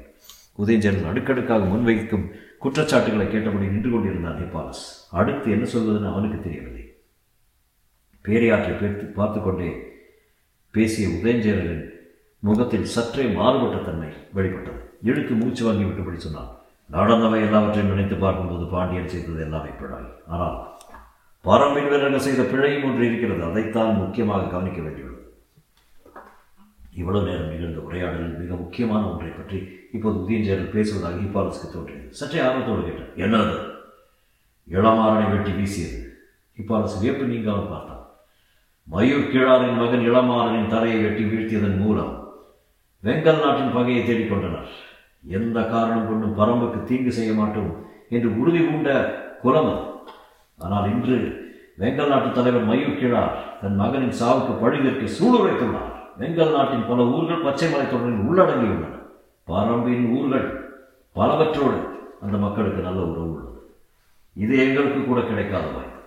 உதயஞ்சரன் 0.61 1.09
அடுக்கடுக்காக 1.11 1.67
முன்வைக்கும் 1.71 2.25
குற்றச்சாட்டுகளை 2.63 3.25
கேட்டபடி 3.27 3.67
நின்று 3.73 3.89
கொண்டிருந்தான் 3.91 4.39
ஹிப்பாலஸ். 4.41 4.83
அடுத்து 5.19 5.47
என்ன 5.55 5.65
சொல்வதுன்னு 5.73 6.11
அவனுக்கு 6.13 6.37
தெரியவில்லை. 6.39 6.85
பேரையாற்றை 8.25 8.73
பேர்த்து 8.79 9.05
பார்த்து 9.19 9.39
கொண்டே 9.41 9.69
பேசிய 10.73 11.07
உதயஞ்சேரலின் 11.17 11.85
முகத்தில் 12.47 12.89
சற்றே 12.95 13.23
மாறுபட்ட 13.37 13.77
தன்மை 13.85 14.09
வெளிப்பட்டது. 14.37 14.81
இழுத்து 15.09 15.33
மூச்சு 15.39 15.63
வாங்கி 15.67 15.85
விட்டுபடி 15.85 16.19
சொன்னான் 16.25 16.51
நடந்தவை 16.89 17.39
எல்லாவற்றையும் 17.47 17.91
நினைத்து 17.93 18.15
பார்க்கும்போது 18.15 18.65
பாண்டியன் 18.73 19.11
செய்தது 19.13 19.41
எல்லாமே 19.45 19.71
பிழை 19.79 19.99
ஆனால் 20.33 20.57
பரம்பின் 21.45 21.89
வீரர்கள் 21.91 22.25
செய்த 22.27 22.41
பிழையும் 22.51 22.85
ஒன்று 22.87 23.03
இருக்கிறது. 23.09 23.41
அதைத்தான் 23.49 23.99
முக்கியமாக 24.01 24.49
கவனிக்க 24.53 24.79
வேண்டியுள்ளது. 24.85 25.18
இவ்வளவு 26.99 27.27
நேரம் 27.29 27.51
நிகழ்ந்த 27.53 27.79
உரையாடலில் 27.87 28.39
மிக 28.41 28.51
முக்கியமான 28.63 29.01
ஒன்றை 29.11 29.31
பற்றி 29.31 29.57
இப்போது 29.95 30.17
உதயஞ்சேரல் 30.23 30.73
பேசுவதாக 30.75 31.19
ஹிப்பாலஸுக்கு 31.23 31.69
தோன்றியது. 31.75 32.05
சற்றே 32.19 32.39
ஆர்வத்தோடு 32.47 32.81
கேட்டார் 32.87 33.19
என்னது? 33.25 33.57
இளமாறனை 34.67 35.27
வெட்டி 35.33 35.51
வீசியது. 35.59 35.99
ஹிப்பாலஸ் 36.57 36.99
வியப்பு 37.01 37.25
நீங்காமல் 37.31 37.71
பார்த்தான். 37.73 38.03
மயூர் 38.87 39.29
கிழாரின் 39.33 39.79
மகன் 39.81 40.05
இளமாறனின் 40.09 40.71
தலையை 40.73 40.99
வெட்டி 41.05 41.23
வீழ்த்தியதன் 41.31 41.79
மூலம் 41.83 42.13
வெங்கல் 43.03 43.43
நாட்டின் 43.43 43.75
பகையை 43.75 44.01
தேடிக்கொண்டனர் 44.05 44.71
எந்த 45.37 45.57
காரணம் 45.73 46.07
கொண்டும் 46.09 46.37
பரம்புக்கு 46.39 46.79
தீங்கு 46.89 47.11
செய்ய 47.17 47.31
மாட்டோம் 47.39 47.71
என்று 48.15 48.29
உறுதி 48.41 48.61
பூண்ட 48.67 48.89
குலம் 49.43 49.73
ஆனால் 50.59 50.87
இன்று 50.93 51.17
வெங்கல் 51.81 52.11
நாட்டு 52.13 52.29
தலைவர் 52.37 52.67
மயூர் 52.69 52.99
கிழார் 53.01 53.35
தன் 53.61 53.79
மகனின் 53.81 54.17
சாவுக்கு 54.21 54.53
பழிதற்கு 54.63 55.07
சூளுரைத்துள்ளார். 55.17 55.93
வெங்கல் 56.19 56.55
நாட்டின் 56.55 56.87
பல 56.87 57.03
ஊர்கள் 57.03 57.41
பச்சை 57.41 57.73
மலைத்தொடரில் 57.73 58.25
உள்ளடங்கியுள்ளன 58.29 58.99
பரம்பின் 59.47 60.09
ஊர்கள் 60.09 60.75
பலவற்றோடு 61.15 61.89
அந்த 62.21 62.37
மக்களுக்கு 62.37 62.81
நல்ல 62.81 63.01
உறவு 63.01 63.33
உள்ளது. 63.33 63.77
இது 64.33 64.57
எங்களுக்கு 64.57 65.05
கூட 65.05 65.21
கிடைக்காத 65.21 65.65
வாய்ப்பு 65.67 65.97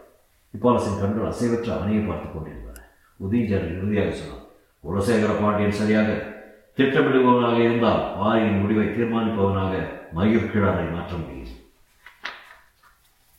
இப்பாலசின் 0.52 1.00
கண்கள் 1.00 1.30
அசைவற்ற 1.30 1.76
அவனையை 1.76 2.04
பார்த்துக் 2.04 2.34
கொண்டிருந்தன. 2.34 2.80
உதயஞ்சர் 3.16 3.76
இறுதியாக 3.76 4.10
சொன்னார் 4.10 4.40
குலசேகர 4.80 5.42
பாண்டியன் 5.42 5.70
சரியாக 5.70 6.30
திட்டமிடுபவனாக 6.76 7.56
இருந்தால் 7.56 8.16
வாரியின் 8.16 8.60
முடிவை 8.60 8.86
தீர்மானிப்பவனாக 8.86 9.88
மயூர் 10.14 10.50
கிழாரை 10.50 10.92
மாற்ற 10.92 11.16
முடியும். 11.16 11.56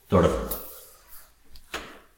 தொடர்ந்து. 0.07 0.62